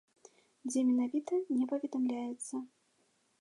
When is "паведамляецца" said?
1.73-2.55